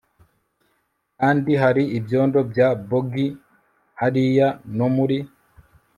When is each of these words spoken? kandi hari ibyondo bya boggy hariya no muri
kandi 1.19 1.51
hari 1.63 1.83
ibyondo 1.97 2.39
bya 2.51 2.67
boggy 2.89 3.27
hariya 3.99 4.47
no 4.77 4.87
muri 4.95 5.17